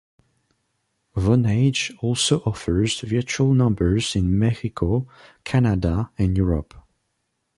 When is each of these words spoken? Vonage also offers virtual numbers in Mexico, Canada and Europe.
Vonage 1.15 1.95
also 2.01 2.39
offers 2.39 3.01
virtual 3.01 3.53
numbers 3.53 4.15
in 4.15 4.39
Mexico, 4.39 5.05
Canada 5.43 6.09
and 6.17 6.35
Europe. 6.35 6.73